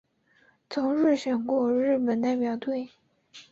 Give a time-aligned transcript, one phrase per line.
[0.67, 2.89] 曾入选过的日本代表队。